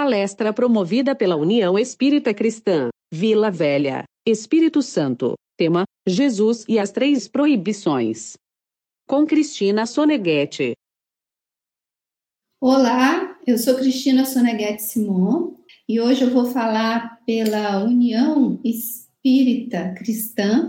[0.00, 5.34] Palestra promovida pela União Espírita Cristã, Vila Velha, Espírito Santo.
[5.56, 8.34] Tema: Jesus e as Três Proibições.
[9.08, 10.74] Com Cristina Soneghetti.
[12.60, 15.56] Olá, eu sou Cristina Soneghetti Simon
[15.88, 20.68] e hoje eu vou falar pela União Espírita Cristã,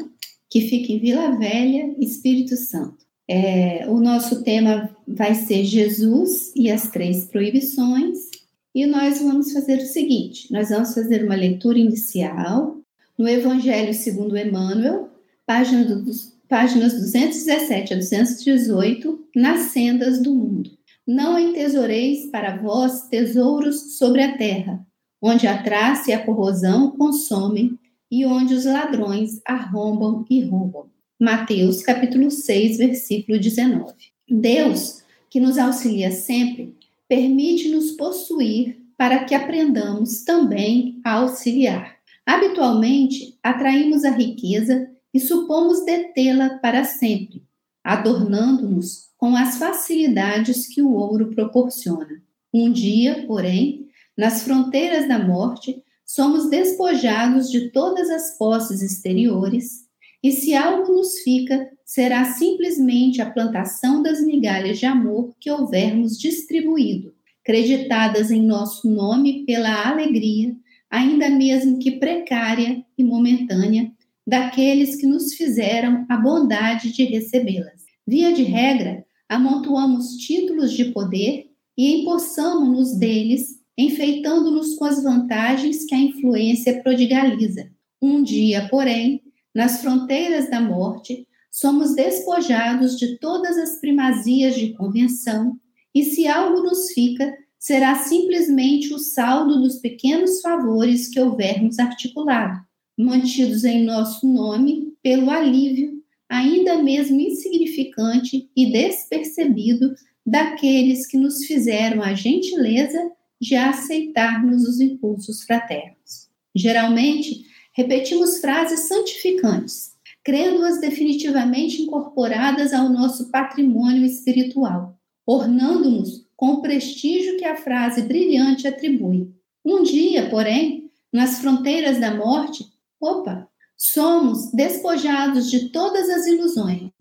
[0.49, 3.05] que fica em Vila Velha, Espírito Santo.
[3.29, 8.38] É, o nosso tema vai ser Jesus e as Três Proibições
[8.73, 12.77] e nós vamos fazer o seguinte: nós vamos fazer uma leitura inicial
[13.17, 15.09] no Evangelho segundo Emmanuel,
[15.45, 16.03] página do,
[16.47, 20.71] páginas 217 a 218, nas sendas do mundo.
[21.05, 24.85] Não entesoureis para vós tesouros sobre a terra,
[25.21, 27.77] onde a traça e a corrosão consomem
[28.11, 30.89] e onde os ladrões arrombam e roubam.
[31.19, 33.93] Mateus capítulo 6, versículo 19.
[34.29, 36.75] Deus, que nos auxilia sempre,
[37.09, 41.97] permite-nos possuir para que aprendamos também a auxiliar.
[42.25, 47.43] Habitualmente, atraímos a riqueza e supomos detê-la para sempre,
[47.83, 52.21] adornando-nos com as facilidades que o ouro proporciona.
[52.53, 59.88] Um dia, porém, nas fronteiras da morte, somos despojados de todas as posses exteriores,
[60.21, 66.19] e se algo nos fica, será simplesmente a plantação das migalhas de amor que houvermos
[66.19, 70.55] distribuído, creditadas em nosso nome pela alegria,
[70.89, 73.91] ainda mesmo que precária e momentânea,
[74.27, 77.85] daqueles que nos fizeram a bondade de recebê-las.
[78.05, 85.95] Via de regra, amontoamos títulos de poder e empossamo-nos deles, enfeitando-nos com as vantagens que
[85.95, 87.71] a influência prodigaliza.
[88.01, 89.21] Um dia, porém,
[89.53, 95.57] nas fronteiras da morte, somos despojados de todas as primazias de convenção,
[95.93, 102.59] e se algo nos fica, será simplesmente o saldo dos pequenos favores que houvermos articulado,
[102.97, 109.95] mantidos em nosso nome pelo alívio, ainda mesmo insignificante e despercebido,
[110.25, 113.11] daqueles que nos fizeram a gentileza
[113.41, 116.29] de aceitarmos os impulsos fraternos.
[116.55, 117.45] Geralmente,
[117.79, 127.45] repetimos frases santificantes, crendo-as definitivamente incorporadas ao nosso patrimônio espiritual, ornando-nos com o prestígio que
[127.45, 129.33] a frase brilhante atribui.
[129.63, 132.65] Um dia, porém, nas fronteiras da morte,
[132.99, 133.47] opa,
[133.77, 136.91] somos despojados de todas as ilusões.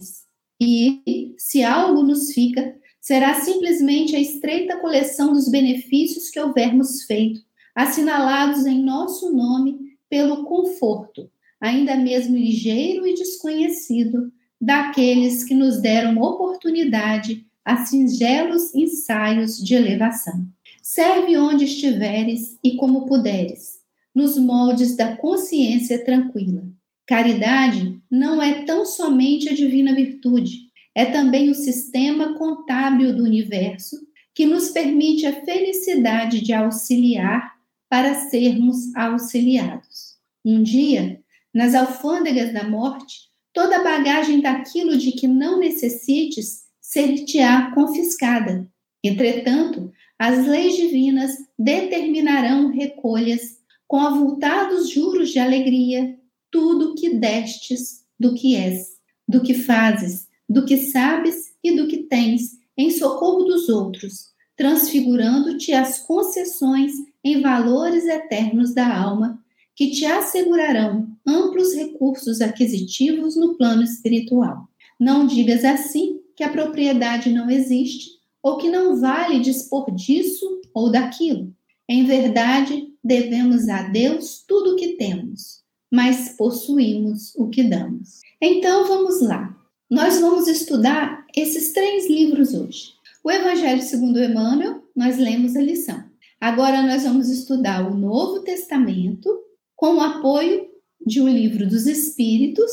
[0.61, 7.41] E, se algo nos fica, será simplesmente a estreita coleção dos benefícios que houvermos feito,
[7.75, 11.31] assinalados em nosso nome pelo conforto,
[11.61, 20.47] ainda mesmo ligeiro e desconhecido, daqueles que nos deram oportunidade a singelos ensaios de elevação.
[20.83, 23.79] Serve onde estiveres e como puderes,
[24.15, 26.67] nos moldes da consciência tranquila.
[27.07, 33.97] Caridade não é tão somente a divina virtude, é também o sistema contábil do universo
[34.35, 37.58] que nos permite a felicidade de auxiliar
[37.89, 40.17] para sermos auxiliados.
[40.45, 41.23] Um dia,
[41.53, 48.71] nas alfândegas da morte, toda a bagagem daquilo de que não necessites ser-te-á confiscada.
[49.03, 56.19] Entretanto, as leis divinas determinarão recolhas com avultados juros de alegria
[56.51, 61.99] tudo que destes do que és, do que fazes, do que sabes e do que
[62.05, 66.93] tens, em socorro dos outros, transfigurando-te as concessões
[67.29, 69.43] em valores eternos da alma,
[69.75, 74.69] que te assegurarão amplos recursos aquisitivos no plano espiritual.
[74.99, 78.11] Não digas assim que a propriedade não existe
[78.43, 81.53] ou que não vale dispor disso ou daquilo.
[81.89, 88.21] Em verdade, devemos a Deus tudo o que temos, mas possuímos o que damos.
[88.41, 89.57] Então vamos lá.
[89.91, 92.93] Nós vamos estudar esses três livros hoje.
[93.25, 96.08] O Evangelho segundo Emmanuel, nós lemos a lição.
[96.41, 99.29] Agora nós vamos estudar o Novo Testamento
[99.75, 100.69] com o apoio
[101.05, 102.71] de um livro dos Espíritos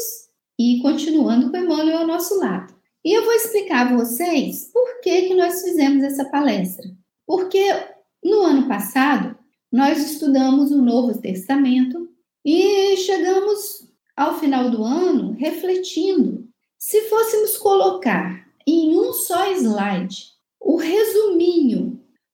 [0.59, 2.75] e continuando com Emmanuel ao nosso lado.
[3.03, 6.85] E eu vou explicar a vocês por que, que nós fizemos essa palestra.
[7.25, 7.65] Porque
[8.23, 9.35] no ano passado
[9.71, 12.07] nós estudamos o Novo Testamento
[12.45, 16.47] e chegamos ao final do ano refletindo
[16.77, 21.84] se fôssemos colocar em um só slide o resuminho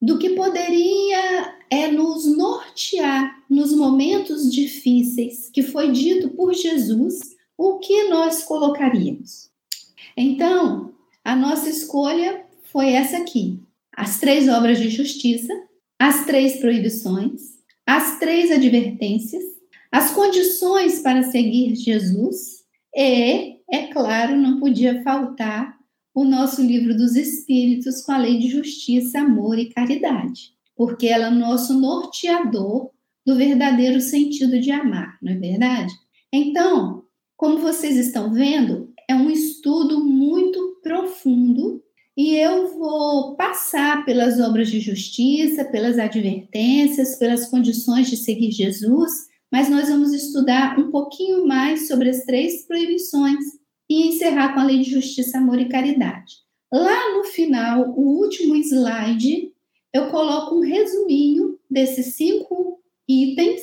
[0.01, 7.77] do que poderia é nos nortear nos momentos difíceis que foi dito por Jesus, o
[7.77, 9.51] que nós colocaríamos?
[10.17, 10.93] Então,
[11.23, 13.59] a nossa escolha foi essa aqui:
[13.95, 15.53] as três obras de justiça,
[15.99, 19.43] as três proibições, as três advertências,
[19.91, 22.63] as condições para seguir Jesus
[22.95, 25.77] e, é claro, não podia faltar
[26.13, 31.25] o nosso livro dos Espíritos com a lei de justiça, amor e caridade, porque ela
[31.25, 32.89] é o nosso norteador
[33.25, 35.93] do verdadeiro sentido de amar, não é verdade?
[36.33, 37.03] Então,
[37.37, 41.81] como vocês estão vendo, é um estudo muito profundo
[42.15, 49.11] e eu vou passar pelas obras de justiça, pelas advertências, pelas condições de seguir Jesus,
[49.51, 53.60] mas nós vamos estudar um pouquinho mais sobre as três proibições
[53.91, 56.35] e encerrar com a lei de justiça, amor e caridade.
[56.71, 59.51] Lá no final, o último slide,
[59.93, 63.61] eu coloco um resuminho desses cinco itens,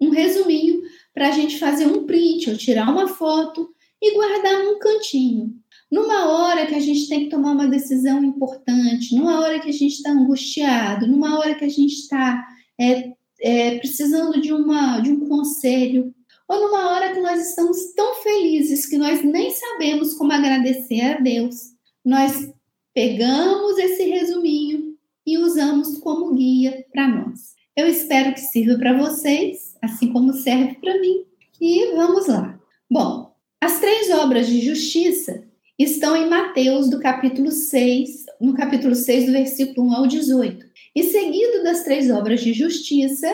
[0.00, 0.80] um resuminho
[1.14, 3.72] para a gente fazer um print ou tirar uma foto
[4.02, 5.54] e guardar num cantinho.
[5.88, 9.72] Numa hora que a gente tem que tomar uma decisão importante, numa hora que a
[9.72, 12.44] gente está angustiado, numa hora que a gente está
[12.80, 16.12] é, é, precisando de, uma, de um conselho,
[16.48, 21.20] ou numa hora que nós estamos tão felizes que nós nem sabemos como agradecer a
[21.20, 21.74] Deus,
[22.04, 22.50] nós
[22.94, 24.96] pegamos esse resuminho
[25.26, 27.54] e usamos como guia para nós.
[27.76, 31.24] Eu espero que sirva para vocês, assim como serve para mim.
[31.60, 32.58] E vamos lá.
[32.90, 35.44] Bom, as três obras de justiça
[35.78, 40.66] estão em Mateus, do capítulo 6, no capítulo 6, do versículo 1 ao 18.
[40.94, 43.32] E seguido das três obras de justiça,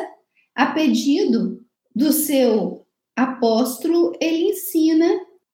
[0.55, 1.65] a pedido
[1.95, 2.84] do seu
[3.17, 5.09] apóstolo, ele ensina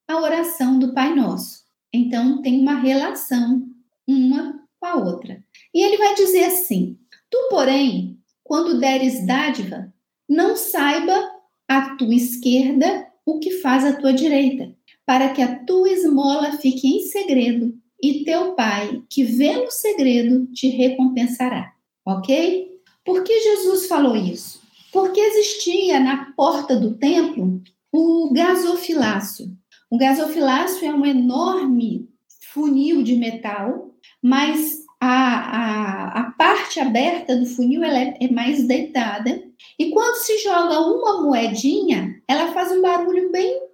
[0.08, 1.64] a oração do Pai Nosso.
[1.92, 3.68] Então, tem uma relação
[4.06, 5.42] uma com a outra.
[5.74, 6.98] E ele vai dizer assim:
[7.30, 9.92] Tu, porém, quando deres dádiva,
[10.28, 11.30] não saiba
[11.68, 14.74] a tua esquerda o que faz a tua direita,
[15.06, 20.46] para que a tua esmola fique em segredo, e teu pai, que vê no segredo,
[20.52, 21.72] te recompensará.
[22.04, 22.80] Ok?
[23.04, 24.59] Por que Jesus falou isso?
[24.92, 29.46] Porque existia na porta do templo o gasofilácio.
[29.90, 32.08] O gasofilácio é um enorme
[32.52, 33.90] funil de metal,
[34.22, 39.42] mas a, a, a parte aberta do funil ela é, é mais deitada.
[39.78, 43.70] E quando se joga uma moedinha, ela faz um barulho bem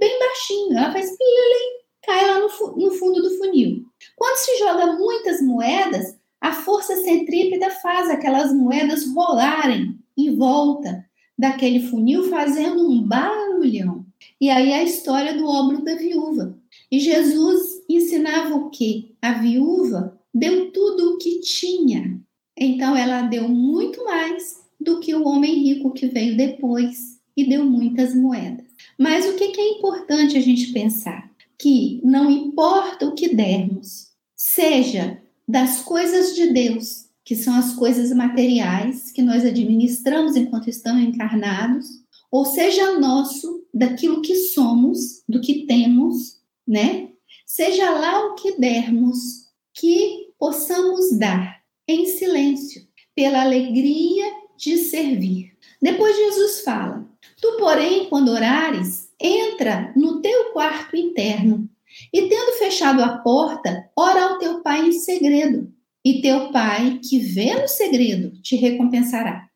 [0.00, 3.84] bem baixinho, ela faz pilim, cai lá no, no fundo do funil.
[4.16, 11.04] Quando se joga muitas moedas, a força centrípeta faz aquelas moedas rolarem em volta
[11.38, 14.04] daquele funil, fazendo um barulhão.
[14.40, 16.58] E aí a história do óbolo da viúva.
[16.90, 19.14] E Jesus ensinava o que?
[19.22, 22.20] A viúva deu tudo o que tinha.
[22.56, 27.64] Então ela deu muito mais do que o homem rico que veio depois e deu
[27.64, 28.66] muitas moedas.
[28.98, 31.30] Mas o que é importante a gente pensar?
[31.58, 38.12] Que não importa o que dermos, seja das coisas de Deus, que são as coisas
[38.12, 41.86] materiais que nós administramos enquanto estamos encarnados,
[42.30, 47.08] ou seja nosso, daquilo que somos, do que temos, né?
[47.46, 54.24] Seja lá o que dermos, que possamos dar em silêncio, pela alegria
[54.56, 55.52] de servir.
[55.82, 57.08] Depois Jesus fala:
[57.40, 61.68] Tu, porém, quando orares, entra no teu quarto interno
[62.12, 65.72] e, tendo fechado a porta, ora ao teu pai em segredo.
[66.04, 69.46] E teu pai, que vê no segredo, te recompensará.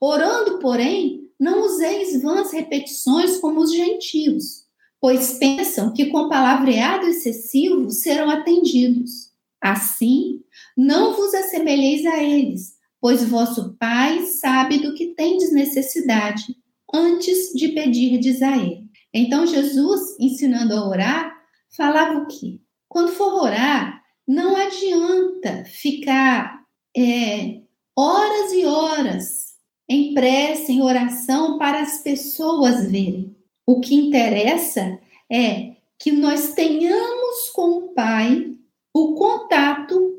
[0.00, 4.64] Orando, porém, não useis vãs repetições como os gentios,
[5.00, 9.30] pois pensam que com palavreado excessivo serão atendidos.
[9.60, 10.40] Assim,
[10.76, 16.56] não vos assemelheis a eles, pois vosso Pai sabe do que tendes necessidade
[16.92, 18.84] antes de pedirdes a ele.
[19.14, 21.32] Então, Jesus, ensinando a orar,
[21.76, 22.60] falava o quê?
[22.88, 26.64] Quando for orar, não adianta ficar
[26.96, 27.60] é,
[27.96, 29.52] horas e horas
[29.88, 33.36] em prece, em oração, para as pessoas verem.
[33.66, 34.98] O que interessa
[35.30, 38.52] é que nós tenhamos com o Pai
[38.94, 40.12] o contato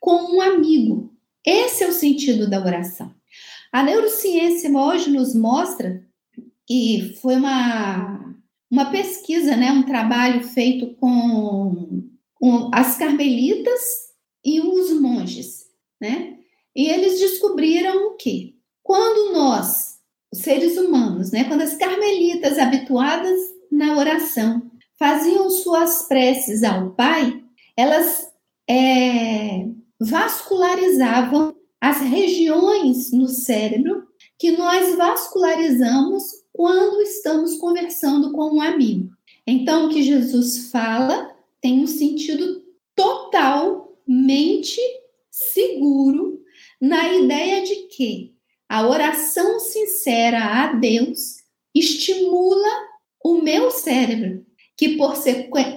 [0.00, 1.12] com um amigo.
[1.44, 3.14] Esse é o sentido da oração.
[3.72, 6.06] A neurociência hoje nos mostra
[6.70, 8.34] e foi uma,
[8.70, 12.13] uma pesquisa, né, um trabalho feito com, com
[12.72, 13.80] as carmelitas
[14.44, 15.66] e os monges,
[16.00, 16.38] né?
[16.74, 18.54] E eles descobriram o quê?
[18.82, 19.98] Quando nós,
[20.32, 23.38] os seres humanos, né, quando as carmelitas habituadas
[23.70, 27.42] na oração faziam suas preces ao Pai,
[27.76, 28.28] elas
[28.68, 29.66] é,
[30.00, 34.06] vascularizavam as regiões no cérebro
[34.38, 39.10] que nós vascularizamos quando estamos conversando com um amigo.
[39.46, 41.33] Então, o que Jesus fala
[41.64, 42.62] tem um sentido
[42.94, 44.78] totalmente
[45.30, 46.42] seguro
[46.78, 48.34] na ideia de que
[48.68, 51.36] a oração sincera a Deus
[51.74, 52.68] estimula
[53.24, 54.44] o meu cérebro,
[54.76, 55.14] que por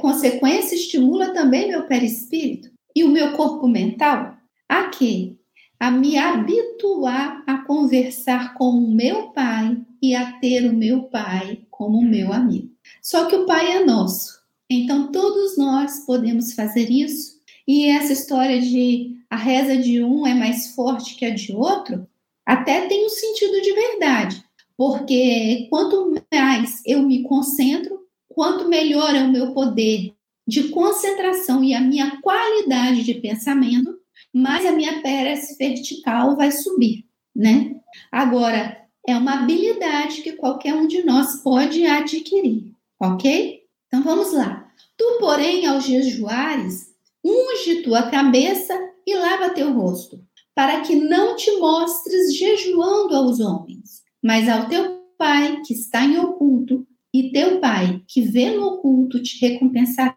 [0.02, 4.36] consequência estimula também meu perispírito e o meu corpo mental
[4.68, 5.38] a quê?
[5.80, 11.62] A me habituar a conversar com o meu pai e a ter o meu pai
[11.72, 12.76] como meu amigo.
[13.02, 14.46] Só que o pai é nosso.
[14.70, 17.38] Então todos nós podemos fazer isso.
[17.68, 22.08] E essa história de a reza de um é mais forte que a de outro,
[22.46, 24.44] até tem um sentido de verdade.
[24.78, 30.14] Porque quanto mais eu me concentro, quanto melhor é o meu poder
[30.48, 33.98] de concentração e a minha qualidade de pensamento,
[34.34, 37.06] mais a minha pérez vertical vai subir,
[37.36, 37.76] né?
[38.12, 43.57] Agora, é uma habilidade que qualquer um de nós pode adquirir, ok?
[43.88, 44.70] Então vamos lá.
[44.98, 46.88] Tu, porém, ao jejuares,
[47.24, 50.22] unge tua cabeça e lava teu rosto,
[50.54, 56.20] para que não te mostres jejuando aos homens, mas ao teu Pai que está em
[56.20, 60.16] oculto, e teu Pai que vê no oculto te recompensará.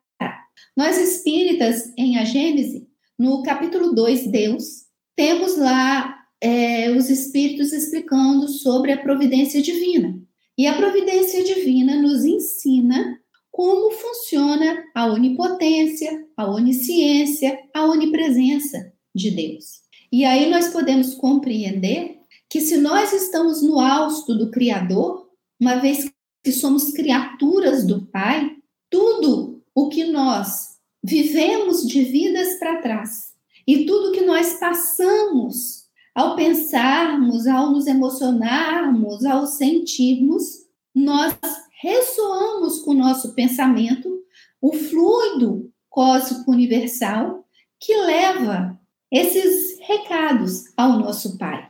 [0.76, 2.86] Nós espíritas, em a Gênese,
[3.18, 4.86] no capítulo 2, Deus,
[5.16, 10.18] temos lá é, os espíritos explicando sobre a providência divina.
[10.56, 13.19] E a providência divina nos ensina
[13.50, 19.80] como funciona a onipotência, a onisciência, a onipresença de Deus.
[20.12, 25.28] E aí nós podemos compreender que se nós estamos no austo do Criador,
[25.58, 26.10] uma vez
[26.42, 28.56] que somos criaturas do Pai,
[28.88, 30.70] tudo o que nós
[31.02, 33.30] vivemos de vidas para trás.
[33.66, 41.36] E tudo que nós passamos ao pensarmos, ao nos emocionarmos, ao sentirmos, nós
[41.80, 44.22] ressoamos com o nosso pensamento
[44.60, 47.44] o fluido cósmico universal
[47.80, 48.78] que leva
[49.10, 51.68] esses recados ao nosso Pai.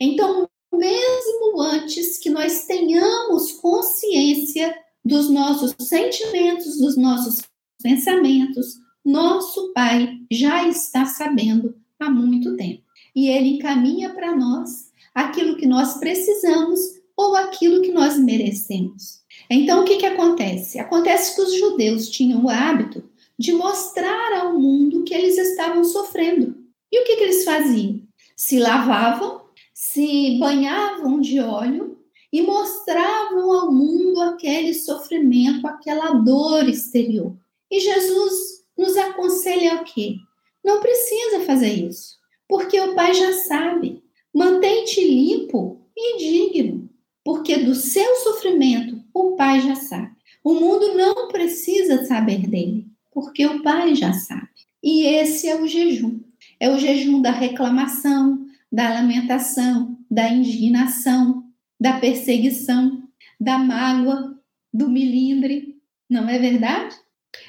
[0.00, 4.74] Então, mesmo antes que nós tenhamos consciência
[5.04, 7.42] dos nossos sentimentos, dos nossos
[7.82, 12.84] pensamentos, nosso Pai já está sabendo há muito tempo.
[13.14, 16.78] E Ele encaminha para nós aquilo que nós precisamos
[17.16, 19.18] ou aquilo que nós merecemos.
[19.50, 20.78] Então, o que, que acontece?
[20.78, 23.02] Acontece que os judeus tinham o hábito
[23.38, 26.56] de mostrar ao mundo que eles estavam sofrendo.
[26.92, 28.00] E o que, que eles faziam?
[28.36, 31.98] Se lavavam, se banhavam de óleo
[32.32, 37.34] e mostravam ao mundo aquele sofrimento, aquela dor exterior.
[37.70, 40.16] E Jesus nos aconselha o quê?
[40.64, 44.02] Não precisa fazer isso, porque o Pai já sabe.
[44.34, 46.88] Mantém-te limpo e digno,
[47.24, 50.10] porque do seu sofrimento o Pai já sabe.
[50.42, 54.48] O mundo não precisa saber dele, porque o Pai já sabe.
[54.82, 56.20] E esse é o jejum.
[56.60, 61.44] É o jejum da reclamação, da lamentação, da indignação,
[61.80, 63.02] da perseguição,
[63.40, 64.38] da mágoa,
[64.72, 65.76] do milindre.
[66.08, 66.96] Não é verdade?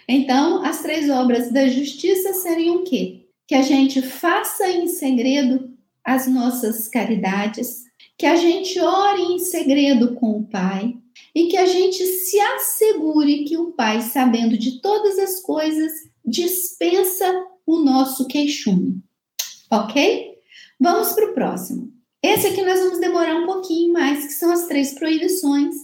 [0.08, 3.28] Então, as três obras da justiça seriam o quê?
[3.48, 5.74] Que a gente faça em segredo
[6.04, 7.86] as nossas caridades,
[8.18, 10.98] que a gente ore em segredo com o Pai
[11.40, 15.90] e que a gente se assegure que o Pai, sabendo de todas as coisas,
[16.26, 17.26] dispensa
[17.66, 19.02] o nosso queixume.
[19.72, 20.34] Ok?
[20.78, 21.94] Vamos para o próximo.
[22.22, 25.76] Esse aqui nós vamos demorar um pouquinho mais, que são as três proibições.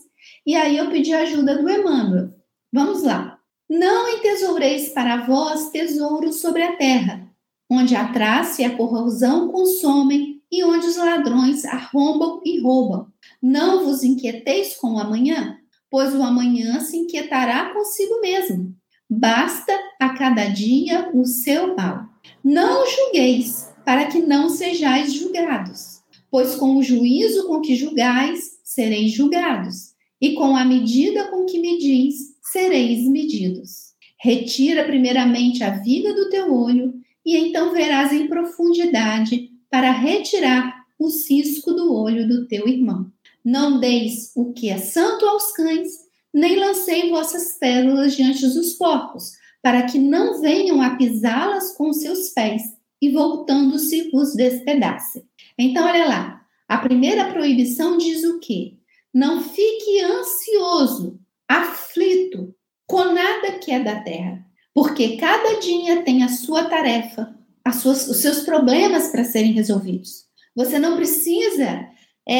[0.45, 2.33] E aí eu pedi a ajuda do Emmanuel.
[2.73, 3.39] Vamos lá.
[3.69, 7.29] Não entesoureis para vós tesouros sobre a terra,
[7.71, 13.07] onde a traça e a corrosão consomem e onde os ladrões arrombam e roubam.
[13.47, 18.75] Não vos inquieteis com o amanhã, pois o amanhã se inquietará consigo mesmo.
[19.07, 19.71] Basta
[20.01, 22.05] a cada dia o seu mal.
[22.43, 29.11] Não julgueis, para que não sejais julgados, pois com o juízo com que julgais, sereis
[29.11, 32.15] julgados, e com a medida com que medis,
[32.51, 33.93] sereis medidos.
[34.19, 41.11] Retira primeiramente a viga do teu olho, e então verás em profundidade para retirar o
[41.11, 43.13] cisco do olho do teu irmão.
[43.45, 45.91] Não deis o que é santo aos cães,
[46.33, 52.29] nem lancei vossas pérolas diante dos porcos, para que não venham a pisá-las com seus
[52.29, 52.63] pés
[52.99, 55.23] e voltando-se vos despedacem.
[55.59, 58.79] Então, olha lá, a primeira proibição diz o quê?
[59.13, 62.53] Não fique ansioso aflito
[62.87, 67.35] com nada que é da terra, porque cada dia tem a sua tarefa,
[67.79, 70.25] suas, os seus problemas para serem resolvidos.
[70.55, 71.87] Você não precisa
[72.27, 72.39] é,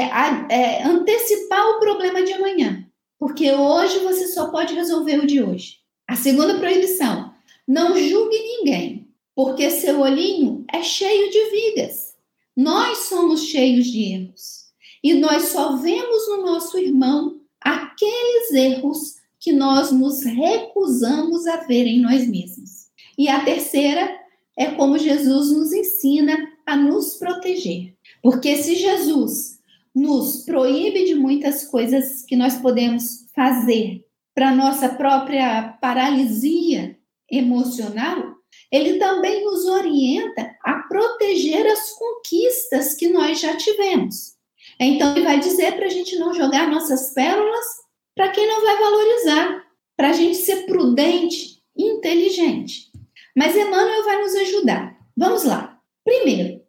[0.50, 2.86] é, antecipar o problema de amanhã,
[3.20, 5.78] porque hoje você só pode resolver o de hoje.
[6.08, 7.34] A segunda proibição:
[7.68, 12.16] não julgue ninguém, porque seu olhinho é cheio de vigas.
[12.56, 14.66] Nós somos cheios de erros.
[15.04, 21.86] E nós só vemos no nosso irmão aqueles erros que nós nos recusamos a ver
[21.86, 22.88] em nós mesmos.
[23.18, 24.10] E a terceira
[24.58, 27.94] é como Jesus nos ensina a nos proteger.
[28.24, 29.55] Porque se Jesus
[29.96, 34.04] nos proíbe de muitas coisas que nós podemos fazer
[34.36, 37.00] para nossa própria paralisia
[37.32, 38.36] emocional,
[38.72, 44.36] ele também nos orienta a proteger as conquistas que nós já tivemos.
[44.80, 47.66] Então, ele vai dizer para a gente não jogar nossas pérolas
[48.14, 52.92] para quem não vai valorizar, para a gente ser prudente, inteligente.
[53.36, 54.98] Mas Emmanuel vai nos ajudar.
[55.16, 55.80] Vamos lá.
[56.04, 56.62] Primeiro,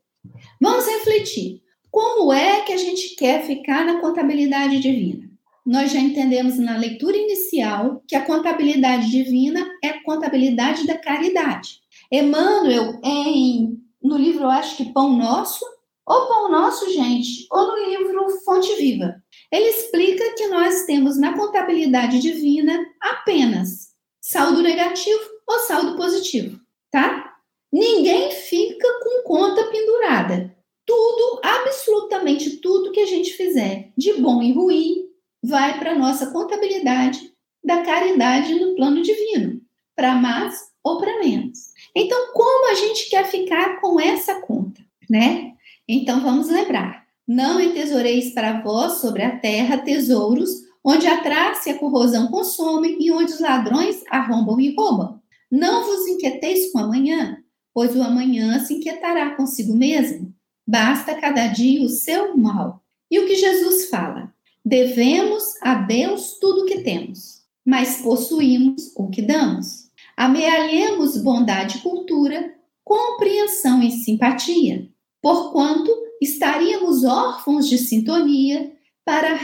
[0.61, 1.63] vamos refletir.
[1.97, 5.31] Como é que a gente quer ficar na contabilidade divina?
[5.65, 11.81] Nós já entendemos na leitura inicial que a contabilidade divina é a contabilidade da caridade.
[12.13, 15.65] Emmanuel, em, no livro, acho que Pão Nosso,
[16.05, 19.17] ou Pão Nosso, gente, ou no livro Fonte Viva,
[19.51, 26.61] ele explica que nós temos na contabilidade divina apenas saldo negativo ou saldo positivo,
[26.91, 27.37] tá?
[27.73, 30.55] Ninguém fica com conta pendurada.
[30.87, 35.07] Tudo, absolutamente tudo que a gente fizer de bom e ruim,
[35.43, 37.33] vai para nossa contabilidade
[37.65, 39.61] da caridade no plano divino,
[39.95, 41.59] para mais ou para menos.
[41.95, 45.53] Então, como a gente quer ficar com essa conta, né?
[45.89, 50.51] Então, vamos lembrar: não entesoureis para vós sobre a terra tesouros,
[50.85, 55.21] onde a traça e a corrosão consomem e onde os ladrões arrombam e roubam.
[55.51, 57.39] Não vos inquieteis com amanhã,
[57.73, 60.35] pois o amanhã se inquietará consigo mesmo.
[60.67, 62.83] Basta cada dia o seu mal.
[63.11, 64.35] E o que Jesus fala?
[64.65, 69.91] Devemos a Deus tudo o que temos, mas possuímos o que damos.
[70.17, 74.89] Amealhemos bondade e cultura, compreensão e simpatia,
[75.23, 78.73] porquanto estaríamos órfãos de sintonia
[79.05, 79.39] para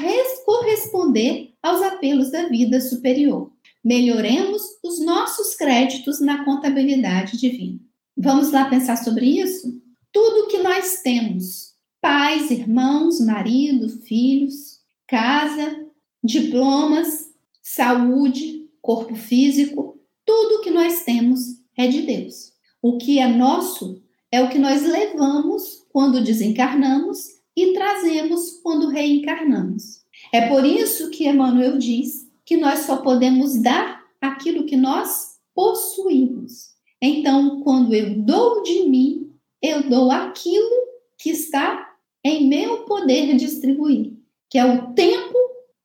[0.44, 3.52] corresponder aos apelos da vida superior.
[3.84, 7.78] Melhoremos os nossos créditos na contabilidade divina.
[8.16, 9.80] Vamos lá pensar sobre isso?
[10.12, 11.71] Tudo que nós temos,
[12.02, 15.86] pais, irmãos, marido, filhos, casa,
[16.22, 17.30] diplomas,
[17.62, 22.52] saúde, corpo físico, tudo que nós temos é de Deus.
[22.82, 30.02] O que é nosso é o que nós levamos quando desencarnamos e trazemos quando reencarnamos.
[30.32, 36.72] É por isso que Emmanuel diz que nós só podemos dar aquilo que nós possuímos.
[37.00, 40.70] Então, quando eu dou de mim, eu dou aquilo
[41.18, 41.91] que está
[42.24, 44.12] em meu poder distribuir
[44.52, 45.38] que é o tempo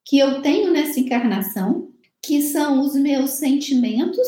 [0.03, 1.89] que eu tenho nessa encarnação,
[2.21, 4.27] que são os meus sentimentos,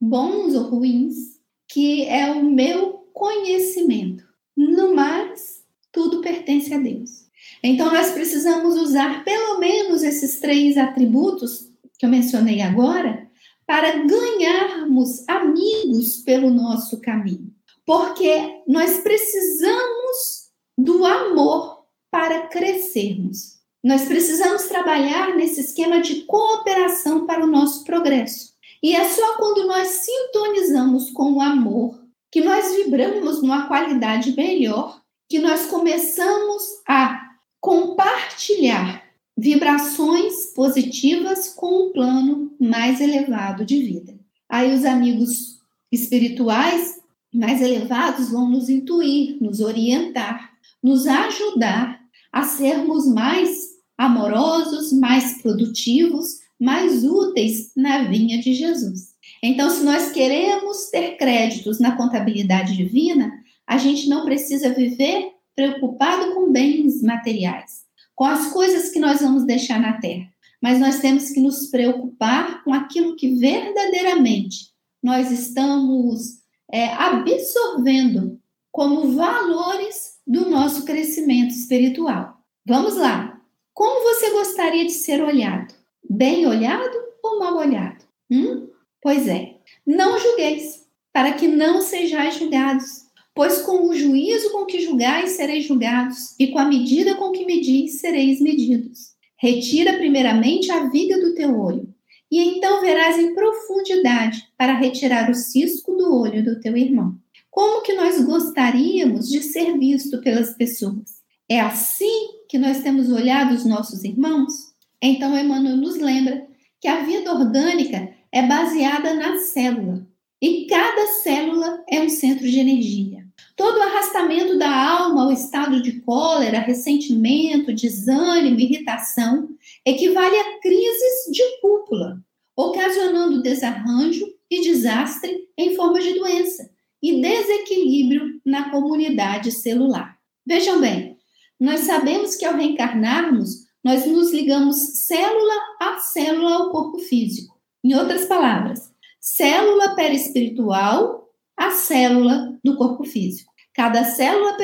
[0.00, 1.38] bons ou ruins,
[1.68, 4.24] que é o meu conhecimento.
[4.56, 5.62] No mais,
[5.92, 7.26] tudo pertence a Deus.
[7.62, 13.28] Então, nós precisamos usar pelo menos esses três atributos que eu mencionei agora
[13.66, 17.52] para ganharmos amigos pelo nosso caminho.
[17.84, 20.43] Porque nós precisamos
[20.76, 23.54] do amor para crescermos.
[23.82, 28.54] Nós precisamos trabalhar nesse esquema de cooperação para o nosso progresso.
[28.82, 35.00] E é só quando nós sintonizamos com o amor, que nós vibramos numa qualidade melhor,
[35.28, 37.20] que nós começamos a
[37.60, 39.04] compartilhar
[39.36, 44.18] vibrações positivas com um plano mais elevado de vida.
[44.48, 45.60] Aí os amigos
[45.90, 47.00] espirituais
[47.32, 52.00] mais elevados vão nos intuir, nos orientar, nos ajudar
[52.32, 59.14] a sermos mais amorosos, mais produtivos, mais úteis na vinha de Jesus.
[59.42, 63.32] Então, se nós queremos ter créditos na contabilidade divina,
[63.66, 69.44] a gente não precisa viver preocupado com bens materiais, com as coisas que nós vamos
[69.44, 70.26] deixar na terra,
[70.60, 74.72] mas nós temos que nos preocupar com aquilo que verdadeiramente
[75.02, 76.38] nós estamos
[76.72, 78.40] é, absorvendo
[78.72, 82.38] como valores do nosso crescimento espiritual.
[82.66, 83.40] Vamos lá,
[83.72, 85.74] como você gostaria de ser olhado?
[86.08, 88.04] Bem olhado ou mal olhado?
[88.30, 88.68] Hum?
[89.02, 89.56] Pois é,
[89.86, 93.04] não julgueis, para que não sejais julgados.
[93.34, 97.44] Pois com o juízo com que julgais sereis julgados, e com a medida com que
[97.44, 99.14] medis sereis medidos.
[99.36, 101.92] Retira primeiramente a viga do teu olho,
[102.30, 107.16] e então verás em profundidade para retirar o cisco do olho do teu irmão.
[107.54, 111.22] Como que nós gostaríamos de ser visto pelas pessoas?
[111.48, 114.52] É assim que nós temos olhado os nossos irmãos?
[115.00, 116.48] Então, Emmanuel nos lembra
[116.80, 120.04] que a vida orgânica é baseada na célula
[120.42, 123.24] e cada célula é um centro de energia.
[123.54, 129.48] Todo arrastamento da alma ao estado de cólera, ressentimento, desânimo, irritação,
[129.86, 132.20] equivale a crises de cúpula,
[132.56, 136.73] ocasionando desarranjo e desastre em forma de doença
[137.04, 140.16] e desequilíbrio na comunidade celular.
[140.46, 141.18] Vejam bem,
[141.60, 147.60] nós sabemos que ao reencarnarmos, nós nos ligamos célula a célula ao corpo físico.
[147.84, 148.90] Em outras palavras,
[149.20, 153.52] célula perispiritual a célula do corpo físico.
[153.74, 154.56] Cada célula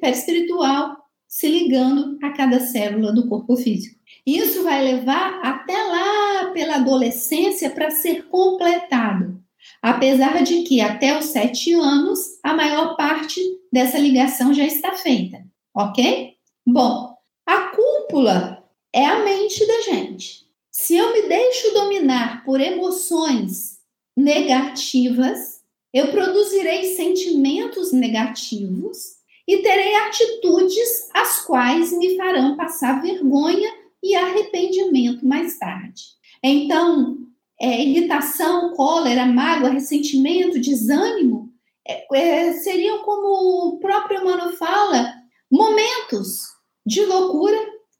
[0.00, 0.96] perispiritual
[1.28, 4.00] se ligando a cada célula do corpo físico.
[4.26, 9.44] Isso vai levar até lá pela adolescência para ser completado.
[9.82, 13.40] Apesar de que até os sete anos a maior parte
[13.72, 16.34] dessa ligação já está feita, ok?
[16.66, 20.46] Bom, a cúpula é a mente da gente.
[20.70, 23.78] Se eu me deixo dominar por emoções
[24.16, 25.60] negativas,
[25.92, 35.26] eu produzirei sentimentos negativos e terei atitudes as quais me farão passar vergonha e arrependimento
[35.26, 36.02] mais tarde.
[36.42, 37.18] Então,
[37.60, 41.46] é, irritação, cólera, mágoa, ressentimento, desânimo
[41.88, 45.14] é, é, seriam, como o próprio Emmanuel fala,
[45.50, 46.40] momentos
[46.84, 47.56] de loucura,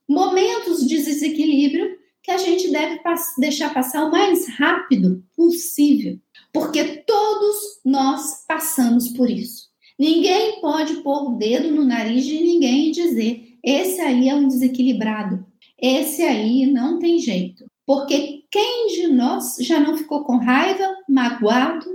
[0.09, 6.19] momentos de desequilíbrio que a gente deve pass deixar passar o mais rápido possível,
[6.53, 9.69] porque todos nós passamos por isso.
[9.97, 14.49] Ninguém pode pôr o dedo no nariz de ninguém e dizer: esse aí é um
[14.49, 15.47] desequilibrado,
[15.81, 17.64] esse aí não tem jeito.
[17.87, 21.87] Porque quem de nós já não ficou com raiva, magoado,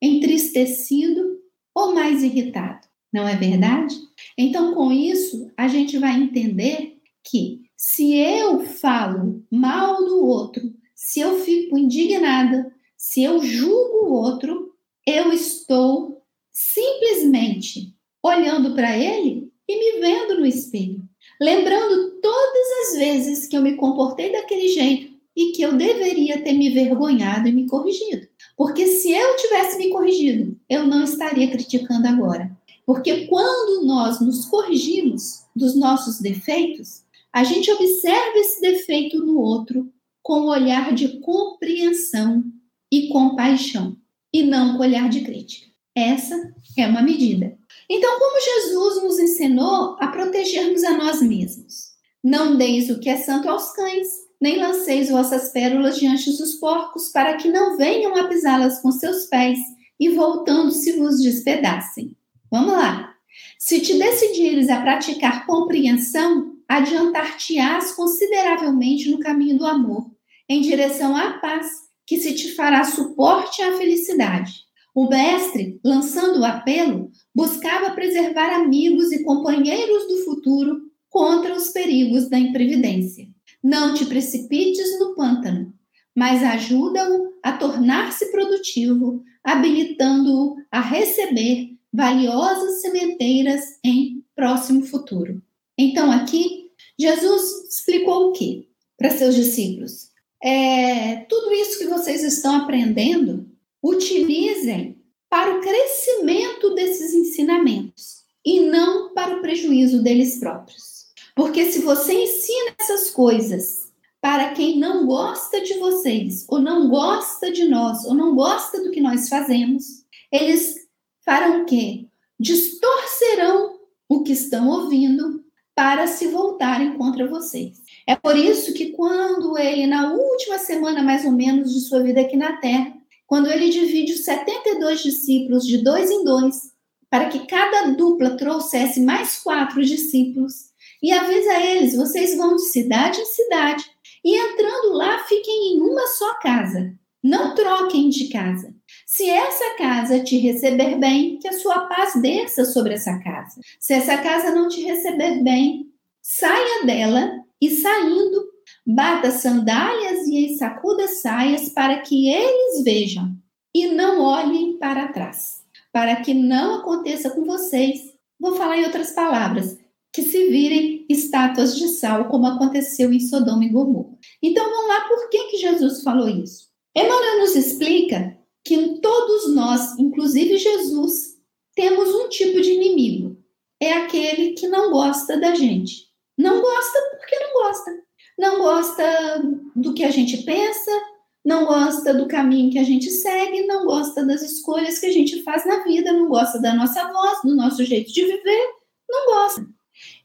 [0.00, 1.40] entristecido
[1.74, 2.86] ou mais irritado?
[3.12, 3.96] Não é verdade?
[4.38, 11.18] Então, com isso, a gente vai entender que se eu falo mal do outro, se
[11.18, 19.78] eu fico indignada, se eu julgo o outro, eu estou simplesmente olhando para ele e
[19.78, 21.02] me vendo no espelho,
[21.40, 26.52] lembrando todas as vezes que eu me comportei daquele jeito e que eu deveria ter
[26.52, 28.26] me vergonhado e me corrigido.
[28.56, 32.50] Porque se eu tivesse me corrigido, eu não estaria criticando agora.
[32.84, 39.92] Porque quando nós nos corrigimos dos nossos defeitos, a gente observa esse defeito no outro
[40.22, 42.44] com o olhar de compreensão
[42.92, 43.96] e compaixão,
[44.32, 45.70] e não com olhar de crítica.
[45.94, 47.56] Essa é uma medida.
[47.88, 51.90] Então, como Jesus nos ensinou a protegermos a nós mesmos?
[52.22, 54.08] Não deis o que é santo aos cães,
[54.40, 59.26] nem lanceis vossas pérolas diante dos porcos, para que não venham a pisá-las com seus
[59.26, 59.58] pés
[59.98, 62.16] e voltando-se vos despedacem.
[62.50, 63.14] Vamos lá.
[63.58, 70.10] Se te decidires a praticar compreensão, adiantar-te-ás consideravelmente no caminho do amor,
[70.48, 71.66] em direção à paz,
[72.06, 74.52] que se te fará suporte à felicidade.
[74.94, 82.28] O mestre, lançando o apelo, buscava preservar amigos e companheiros do futuro contra os perigos
[82.28, 83.28] da imprevidência.
[83.62, 85.72] Não te precipites no pântano,
[86.14, 95.42] mas ajuda-o a tornar-se produtivo, habilitando-o a receber valiosas sementeiras em próximo futuro.
[95.76, 100.10] Então, aqui, Jesus explicou o que para seus discípulos?
[100.42, 103.48] É, tudo isso que vocês estão aprendendo,
[103.82, 110.99] utilizem para o crescimento desses ensinamentos e não para o prejuízo deles próprios.
[111.34, 113.90] Porque se você ensina essas coisas
[114.20, 118.90] para quem não gosta de vocês, ou não gosta de nós, ou não gosta do
[118.90, 120.76] que nós fazemos, eles
[121.24, 122.06] farão o quê?
[122.38, 125.42] Distorcerão o que estão ouvindo
[125.74, 127.78] para se voltarem contra vocês.
[128.06, 132.20] É por isso que quando ele, na última semana mais ou menos de sua vida
[132.20, 132.92] aqui na Terra,
[133.26, 136.72] quando ele divide os 72 discípulos de dois em dois,
[137.08, 140.70] para que cada dupla trouxesse mais quatro discípulos,
[141.02, 143.84] e avisa eles: vocês vão de cidade em cidade,
[144.24, 146.94] e entrando lá, fiquem em uma só casa.
[147.22, 148.74] Não troquem de casa.
[149.06, 153.60] Se essa casa te receber bem, que a sua paz desça sobre essa casa.
[153.78, 155.90] Se essa casa não te receber bem,
[156.22, 158.48] saia dela e saindo,
[158.86, 163.36] bata sandálias e sacuda saias para que eles vejam
[163.74, 165.62] e não olhem para trás.
[165.92, 169.76] Para que não aconteça com vocês, vou falar em outras palavras,
[170.12, 174.18] que se virem estátuas de sal, como aconteceu em Sodoma e Gomorra.
[174.42, 176.68] Então vamos lá, por que, que Jesus falou isso?
[176.96, 181.36] Emmanuel nos explica que todos nós, inclusive Jesus,
[181.74, 183.36] temos um tipo de inimigo.
[183.80, 186.08] É aquele que não gosta da gente.
[186.36, 187.90] Não gosta porque não gosta.
[188.38, 189.42] Não gosta
[189.76, 191.10] do que a gente pensa, não
[191.44, 195.42] não gosta do caminho que a gente segue, não gosta das escolhas que a gente
[195.42, 198.68] faz na vida, não gosta da nossa voz, do nosso jeito de viver,
[199.08, 199.66] não gosta.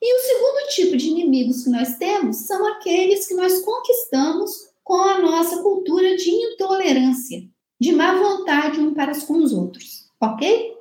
[0.01, 5.01] E o segundo tipo de inimigos que nós temos são aqueles que nós conquistamos com
[5.01, 7.43] a nossa cultura de intolerância,
[7.79, 10.73] de má vontade um para com os outros, ok?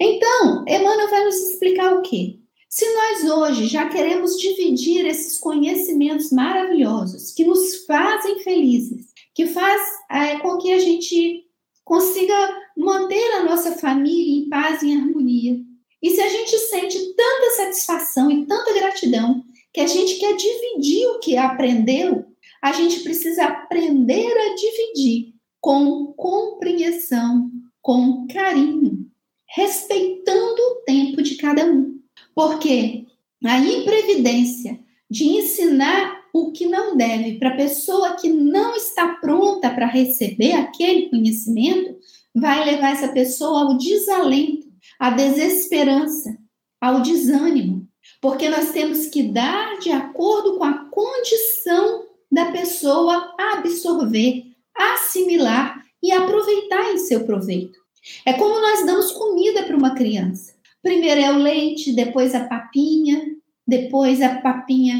[0.00, 2.38] Então, Emmanuel vai nos explicar o quê?
[2.68, 9.80] Se nós hoje já queremos dividir esses conhecimentos maravilhosos que nos fazem felizes, que faz
[10.10, 11.46] é, com que a gente
[11.82, 12.34] consiga
[12.76, 15.58] manter a nossa família em paz e em harmonia,
[16.02, 21.06] e se a gente sente tanta satisfação e tanta gratidão que a gente quer dividir
[21.08, 22.24] o que aprendeu,
[22.62, 27.50] a gente precisa aprender a dividir com compreensão,
[27.82, 29.06] com carinho,
[29.48, 31.98] respeitando o tempo de cada um.
[32.34, 33.04] Porque
[33.44, 34.80] a imprevidência
[35.10, 40.52] de ensinar o que não deve para a pessoa que não está pronta para receber
[40.52, 41.96] aquele conhecimento
[42.34, 44.65] vai levar essa pessoa ao desalento
[44.98, 46.36] à desesperança,
[46.80, 47.86] ao desânimo,
[48.20, 56.12] porque nós temos que dar de acordo com a condição da pessoa absorver, assimilar e
[56.12, 57.78] aproveitar em seu proveito.
[58.24, 60.54] É como nós damos comida para uma criança.
[60.82, 64.96] Primeiro é o leite, depois a papinha, depois a papinha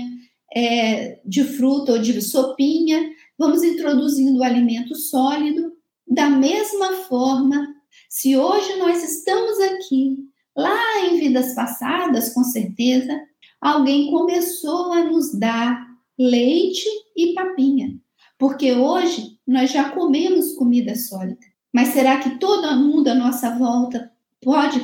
[0.52, 3.10] é, de fruta ou de sopinha.
[3.38, 5.72] Vamos introduzindo o alimento sólido.
[6.08, 7.75] Da mesma forma,
[8.16, 10.16] se hoje nós estamos aqui,
[10.56, 13.14] lá em vidas passadas, com certeza,
[13.60, 15.86] alguém começou a nos dar
[16.18, 17.94] leite e papinha,
[18.38, 21.44] porque hoje nós já comemos comida sólida.
[21.70, 24.80] Mas será que todo mundo à nossa volta pode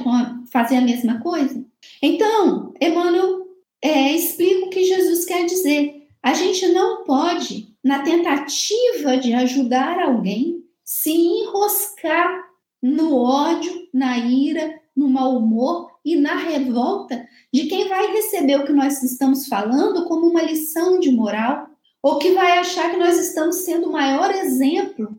[0.52, 1.64] fazer a mesma coisa?
[2.02, 3.46] Então, Emmanuel
[3.80, 6.06] é, explica o que Jesus quer dizer.
[6.22, 12.51] A gente não pode, na tentativa de ajudar alguém, se enroscar
[12.82, 18.66] no ódio, na ira, no mau humor e na revolta de quem vai receber o
[18.66, 21.68] que nós estamos falando como uma lição de moral,
[22.02, 25.16] ou que vai achar que nós estamos sendo o maior exemplo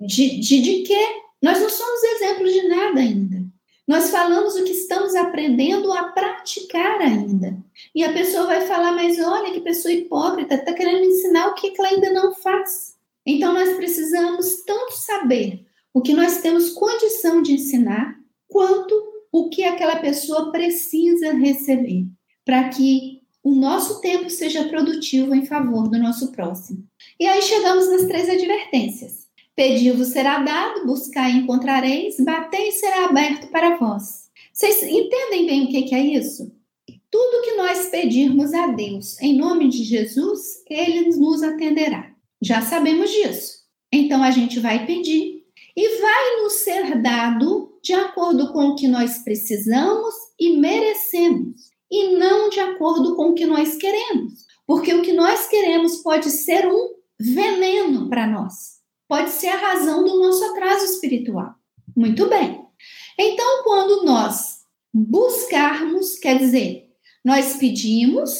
[0.00, 1.22] de, de, de quê?
[1.42, 3.46] Nós não somos exemplo de nada ainda.
[3.86, 7.56] Nós falamos o que estamos aprendendo a praticar ainda.
[7.94, 11.72] E a pessoa vai falar, mas olha que pessoa hipócrita, está querendo ensinar o que
[11.78, 12.96] ela ainda não faz.
[13.24, 15.66] Então nós precisamos tanto saber
[15.98, 18.94] o que nós temos condição de ensinar, quanto
[19.32, 22.06] o que aquela pessoa precisa receber,
[22.44, 26.84] para que o nosso tempo seja produtivo em favor do nosso próximo.
[27.18, 29.26] E aí chegamos nas três advertências.
[29.56, 34.30] Pedi-vos será dado, buscar e encontrareis, bater e será aberto para vós.
[34.52, 36.52] Vocês entendem bem o que é isso?
[37.10, 42.12] Tudo que nós pedirmos a Deus em nome de Jesus, Ele nos atenderá.
[42.40, 43.58] Já sabemos disso.
[43.90, 45.37] Então a gente vai pedir
[45.78, 52.16] e vai nos ser dado de acordo com o que nós precisamos e merecemos, e
[52.16, 54.44] não de acordo com o que nós queremos.
[54.66, 60.02] Porque o que nós queremos pode ser um veneno para nós, pode ser a razão
[60.02, 61.54] do nosso atraso espiritual.
[61.96, 62.60] Muito bem.
[63.16, 64.62] Então, quando nós
[64.92, 66.88] buscarmos, quer dizer,
[67.24, 68.30] nós pedimos,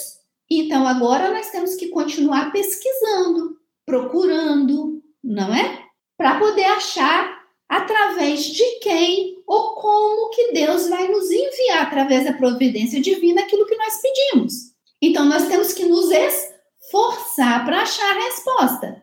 [0.51, 5.88] então agora nós temos que continuar pesquisando, procurando, não é?
[6.19, 12.33] Para poder achar através de quem ou como que Deus vai nos enviar através da
[12.33, 14.73] providência divina aquilo que nós pedimos.
[15.01, 19.03] Então nós temos que nos esforçar para achar a resposta.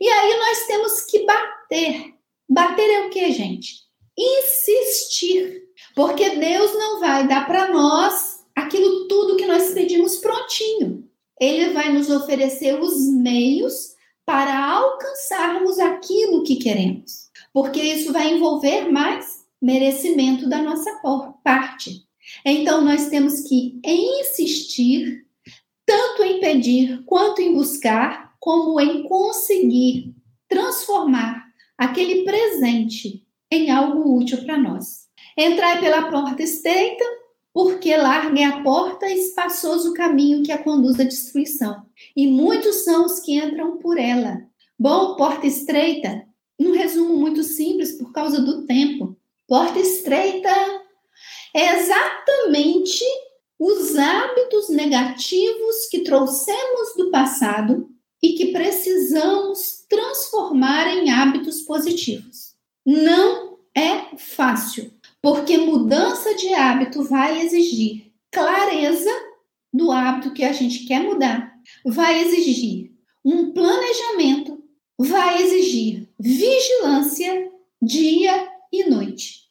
[0.00, 2.14] E aí nós temos que bater.
[2.48, 3.76] Bater é o que, gente?
[4.18, 5.62] Insistir.
[5.94, 11.08] Porque Deus não vai dar para nós aquilo tudo que nós pedimos prontinho.
[11.40, 13.95] Ele vai nos oferecer os meios
[14.26, 20.90] para alcançarmos aquilo que queremos, porque isso vai envolver mais merecimento da nossa
[21.44, 22.04] parte.
[22.44, 25.24] Então, nós temos que insistir
[25.86, 30.12] tanto em pedir quanto em buscar, como em conseguir
[30.48, 31.46] transformar
[31.78, 35.06] aquele presente em algo útil para nós.
[35.38, 37.04] Entrai pela porta estreita,
[37.56, 42.26] porque larga é a porta e espaçoso o caminho que a conduz à destruição, e
[42.26, 44.42] muitos são os que entram por ela.
[44.78, 46.26] Bom, porta estreita,
[46.58, 49.16] um resumo muito simples por causa do tempo.
[49.48, 50.50] Porta estreita
[51.54, 53.02] é exatamente
[53.58, 57.88] os hábitos negativos que trouxemos do passado
[58.22, 62.54] e que precisamos transformar em hábitos positivos.
[62.84, 69.10] Não é fácil, porque mudança de hábito vai exigir clareza
[69.72, 71.52] do hábito que a gente quer mudar,
[71.84, 72.92] vai exigir
[73.24, 74.56] um planejamento
[74.98, 77.50] vai exigir vigilância
[77.80, 79.42] dia e noite,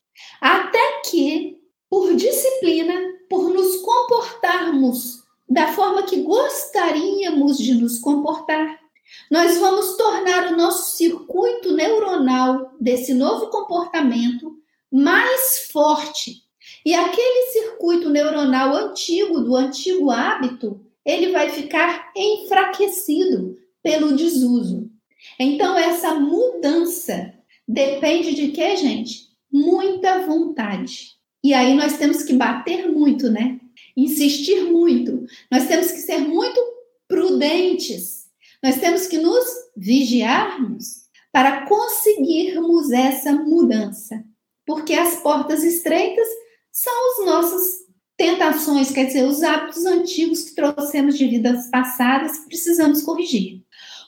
[0.41, 1.57] até que,
[1.89, 2.93] por disciplina,
[3.29, 8.79] por nos comportarmos da forma que gostaríamos de nos comportar,
[9.29, 14.57] nós vamos tornar o nosso circuito neuronal desse novo comportamento
[14.95, 16.43] mais forte.
[16.85, 24.89] E aquele circuito neuronal antigo, do antigo hábito, ele vai ficar enfraquecido pelo desuso.
[25.37, 27.33] Então, essa mudança
[27.67, 29.29] depende de quê, gente?
[29.51, 31.15] Muita vontade.
[31.43, 33.59] E aí nós temos que bater muito, né?
[33.97, 35.25] Insistir muito.
[35.51, 36.59] Nós temos que ser muito
[37.05, 38.27] prudentes.
[38.63, 44.23] Nós temos que nos vigiarmos para conseguirmos essa mudança.
[44.65, 46.27] Porque as portas estreitas
[46.71, 47.85] são os nossos
[48.17, 53.63] tentações, quer dizer, os hábitos antigos que trouxemos de vidas passadas que precisamos corrigir.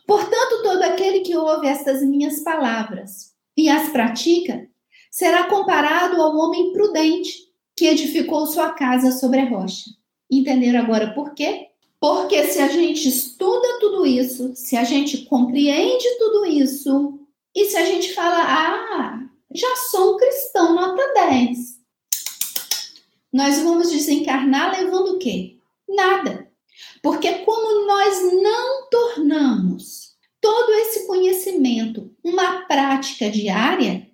[0.06, 4.67] Portanto, todo aquele que ouve estas minhas palavras e as pratica
[5.12, 9.91] será comparado ao homem prudente que edificou sua casa sobre a rocha.
[10.32, 11.67] Entenderam agora por quê?
[12.00, 17.20] Porque se a gente estuda tudo isso, se a gente compreende tudo isso,
[17.56, 21.78] e se a gente fala, ah, já sou um cristão nota 10,
[23.32, 25.58] nós vamos desencarnar levando o quê?
[25.88, 26.52] Nada.
[27.02, 34.10] Porque como nós não tornamos todo esse conhecimento uma prática diária,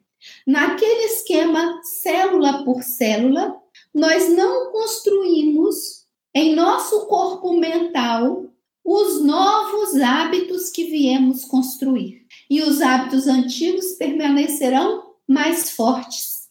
[0.46, 3.56] naquele esquema célula por célula,
[3.94, 8.46] nós não construímos em nosso corpo mental
[8.84, 12.26] os novos hábitos que viemos construir.
[12.50, 16.44] E os hábitos antigos permanecerão mais fortes.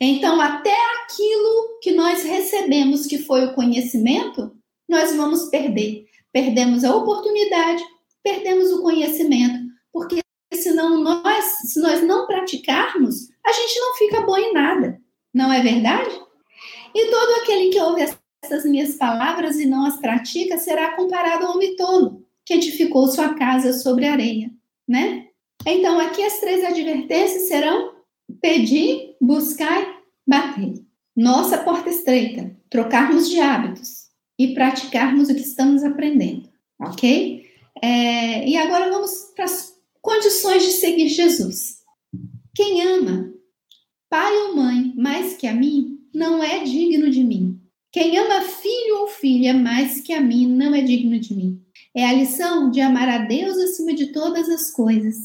[0.00, 4.54] Então, até aquilo que nós recebemos, que foi o conhecimento,
[4.88, 6.06] nós vamos perder.
[6.32, 7.82] Perdemos a oportunidade,
[8.22, 9.58] perdemos o conhecimento,
[9.92, 10.20] porque
[10.54, 15.00] senão nós, se nós não praticarmos, a gente não fica bom em nada.
[15.32, 16.10] Não é verdade?
[16.94, 18.06] E todo aquele que ouve
[18.44, 23.34] essas minhas palavras e não as pratica será comparado ao homem tolo, que edificou sua
[23.34, 24.50] casa sobre areia,
[24.86, 25.28] né?
[25.64, 27.91] Então, aqui as três advertências serão
[28.40, 30.74] pedir, buscar, bater.
[31.14, 34.06] Nossa porta estreita, trocarmos de hábitos
[34.38, 36.48] e praticarmos o que estamos aprendendo,
[36.80, 37.44] ok?
[37.82, 41.82] É, e agora vamos para as condições de seguir Jesus.
[42.54, 43.32] Quem ama
[44.08, 47.58] pai ou mãe mais que a mim não é digno de mim.
[47.90, 51.62] Quem ama filho ou filha mais que a mim não é digno de mim.
[51.94, 55.16] É a lição de amar a Deus acima de todas as coisas,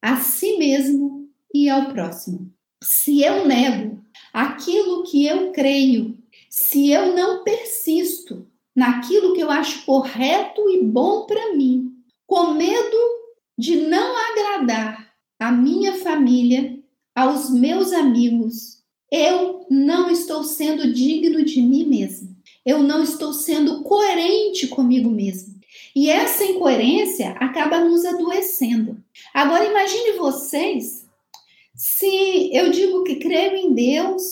[0.00, 2.53] a si mesmo e ao próximo.
[2.84, 6.18] Se eu nego aquilo que eu creio,
[6.50, 11.94] se eu não persisto naquilo que eu acho correto e bom para mim,
[12.26, 12.96] com medo
[13.56, 16.78] de não agradar a minha família,
[17.14, 22.36] aos meus amigos, eu não estou sendo digno de mim mesmo.
[22.66, 25.54] Eu não estou sendo coerente comigo mesmo.
[25.96, 29.02] E essa incoerência acaba nos adoecendo.
[29.32, 31.03] Agora imagine vocês
[31.74, 34.22] se eu digo que creio em Deus,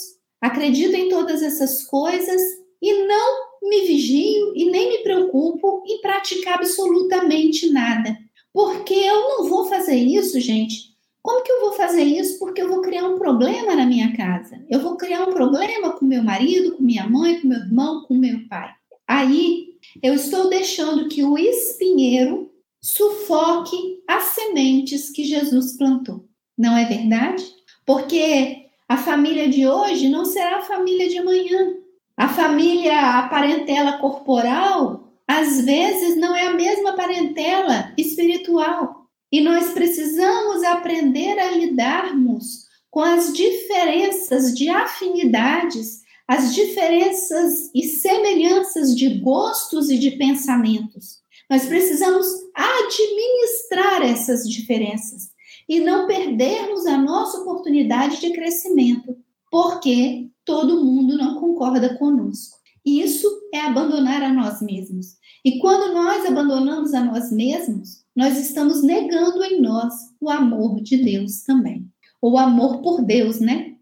[0.41, 2.41] acredito em todas essas coisas
[2.81, 8.17] e não me vigio e nem me preocupo em praticar absolutamente nada.
[8.53, 10.93] Porque eu não vou fazer isso, gente.
[11.23, 12.39] Como que eu vou fazer isso?
[12.39, 14.61] Porque eu vou criar um problema na minha casa.
[14.69, 18.15] Eu vou criar um problema com meu marido, com minha mãe, com meu irmão, com
[18.15, 18.73] meu pai.
[19.07, 19.69] Aí
[20.03, 22.51] eu estou deixando que o espinheiro
[22.81, 26.25] sufoque as sementes que Jesus plantou.
[26.57, 27.45] Não é verdade?
[27.87, 31.75] Porque a família de hoje não será a família de amanhã.
[32.17, 39.07] A família, a parentela corporal, às vezes não é a mesma parentela espiritual.
[39.31, 48.95] E nós precisamos aprender a lidarmos com as diferenças de afinidades, as diferenças e semelhanças
[48.95, 51.23] de gostos e de pensamentos.
[51.49, 55.32] Nós precisamos administrar essas diferenças
[55.69, 59.17] e não perdermos a nossa oportunidade de crescimento,
[59.51, 62.59] porque todo mundo não concorda conosco.
[62.85, 65.17] Isso é abandonar a nós mesmos.
[65.45, 70.97] E quando nós abandonamos a nós mesmos, nós estamos negando em nós o amor de
[70.97, 71.87] Deus também.
[72.21, 73.75] O amor por Deus, né?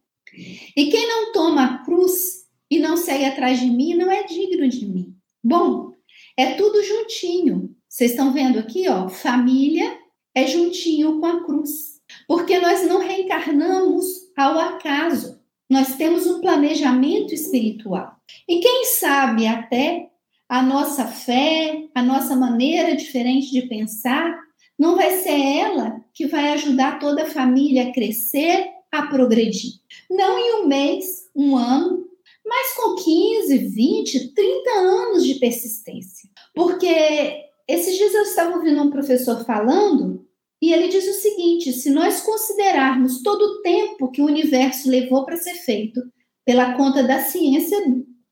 [0.76, 4.68] E quem não toma a cruz e não segue atrás de mim não é digno
[4.68, 5.14] de mim.
[5.42, 5.92] Bom,
[6.36, 7.74] é tudo juntinho.
[7.88, 9.98] Vocês estão vendo aqui, ó, família
[10.34, 12.00] é juntinho com a cruz.
[12.26, 14.06] Porque nós não reencarnamos
[14.36, 15.40] ao acaso.
[15.68, 18.16] Nós temos um planejamento espiritual.
[18.48, 20.10] E quem sabe até
[20.48, 24.36] a nossa fé, a nossa maneira diferente de pensar,
[24.76, 29.74] não vai ser ela que vai ajudar toda a família a crescer, a progredir.
[30.10, 32.04] Não em um mês, um ano,
[32.44, 36.28] mas com 15, 20, 30 anos de persistência.
[36.54, 40.26] Porque esses dias eu estava ouvindo um professor falando
[40.60, 45.24] e ele diz o seguinte: se nós considerarmos todo o tempo que o universo levou
[45.24, 46.00] para ser feito
[46.44, 47.78] pela conta da ciência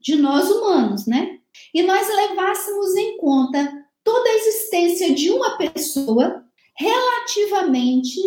[0.01, 1.39] de nós humanos, né?
[1.73, 3.73] E nós levássemos em conta
[4.05, 6.45] toda a existência de uma pessoa
[6.77, 8.21] relativamente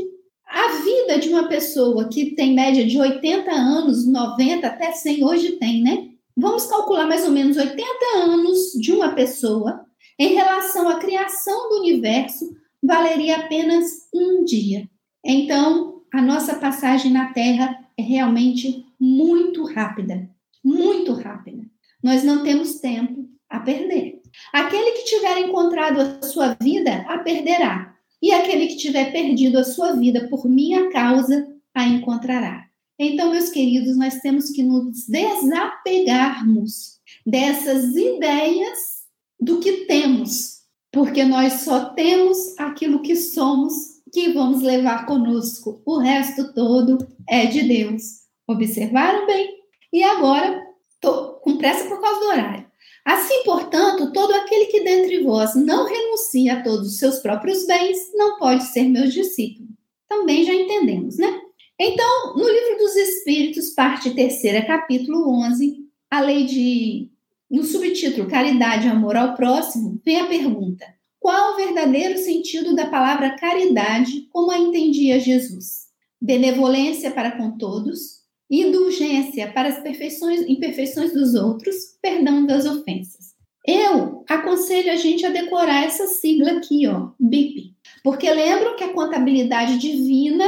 [0.46, 5.52] à vida de uma pessoa que tem média de 80 anos, 90 até 100 hoje
[5.54, 6.10] tem, né?
[6.36, 7.84] Vamos calcular mais ou menos 80
[8.16, 9.86] anos de uma pessoa
[10.22, 14.88] em relação à criação do universo, valeria apenas um dia.
[15.26, 20.30] Então, a nossa passagem na Terra é realmente muito rápida,
[20.64, 21.66] muito rápida.
[22.04, 24.22] Nós não temos tempo a perder.
[24.54, 27.96] Aquele que tiver encontrado a sua vida, a perderá.
[28.22, 32.68] E aquele que tiver perdido a sua vida por minha causa, a encontrará.
[33.00, 39.01] Então, meus queridos, nós temos que nos desapegarmos dessas ideias
[39.42, 40.60] do que temos,
[40.92, 43.74] porque nós só temos aquilo que somos
[44.14, 45.82] que vamos levar conosco.
[45.86, 48.22] O resto todo é de Deus.
[48.48, 49.50] Observaram bem?
[49.92, 50.62] E agora,
[51.00, 52.72] tô com pressa por causa do horário.
[53.04, 57.98] Assim, portanto, todo aquele que dentre vós não renuncia a todos os seus próprios bens,
[58.14, 59.70] não pode ser meu discípulo.
[60.08, 61.42] Também já entendemos, né?
[61.80, 67.10] Então, no livro dos Espíritos, parte terceira, capítulo 11, a lei de
[67.52, 70.86] no subtítulo Caridade e Amor ao Próximo, vem a pergunta:
[71.20, 75.92] qual o verdadeiro sentido da palavra caridade, como a entendia Jesus?
[76.20, 83.32] Benevolência para com todos, indulgência para as perfeições, imperfeições dos outros, perdão das ofensas.
[83.68, 88.94] Eu aconselho a gente a decorar essa sigla aqui, ó, BIP, porque lembram que a
[88.94, 90.46] contabilidade divina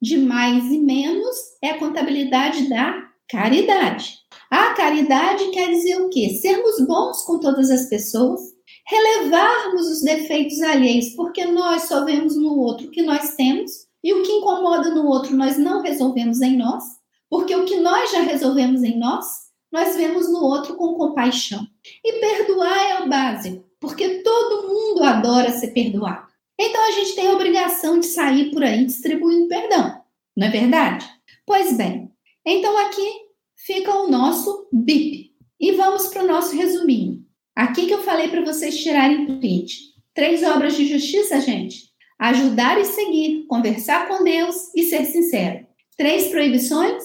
[0.00, 4.25] de mais e menos é a contabilidade da caridade.
[4.50, 6.38] A caridade quer dizer o quê?
[6.40, 8.40] Sermos bons com todas as pessoas,
[8.86, 14.14] relevarmos os defeitos alheios, porque nós só vemos no outro o que nós temos e
[14.14, 16.84] o que incomoda no outro nós não resolvemos em nós,
[17.28, 19.26] porque o que nós já resolvemos em nós,
[19.72, 21.66] nós vemos no outro com compaixão.
[22.04, 26.28] E perdoar é o básico, porque todo mundo adora ser perdoado.
[26.58, 30.00] Então a gente tem a obrigação de sair por aí distribuindo perdão,
[30.36, 31.06] não é verdade?
[31.44, 32.10] Pois bem,
[32.44, 33.25] então aqui
[33.56, 35.32] fica o nosso BIP.
[35.58, 37.24] E vamos para o nosso resuminho.
[37.54, 39.94] Aqui que eu falei para vocês tirarem print.
[40.14, 41.90] Três obras de justiça, gente.
[42.18, 45.66] Ajudar e seguir, conversar com Deus e ser sincero.
[45.96, 47.02] Três proibições: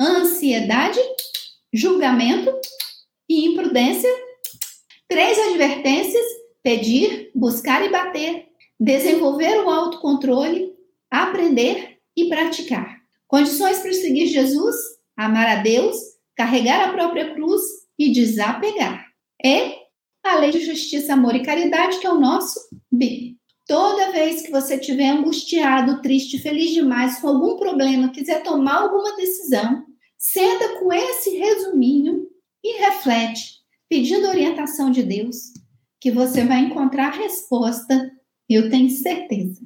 [0.00, 1.00] ansiedade,
[1.72, 2.52] julgamento
[3.28, 4.10] e imprudência.
[5.08, 6.24] Três advertências:
[6.62, 10.74] pedir, buscar e bater, desenvolver o autocontrole,
[11.10, 13.00] aprender e praticar.
[13.26, 14.76] Condições para seguir Jesus:
[15.16, 15.96] amar a Deus,
[16.36, 17.62] carregar a própria cruz
[17.98, 19.06] e desapegar.
[19.44, 19.74] É
[20.22, 22.58] a lei de justiça, amor e caridade, que é o nosso
[22.90, 23.36] B.
[23.66, 29.16] Toda vez que você estiver angustiado, triste, feliz demais, com algum problema, quiser tomar alguma
[29.16, 29.84] decisão,
[30.18, 32.26] senta com esse resuminho
[32.62, 33.56] e reflete,
[33.88, 35.52] pedindo orientação de Deus,
[36.00, 38.10] que você vai encontrar a resposta,
[38.48, 39.60] eu tenho certeza.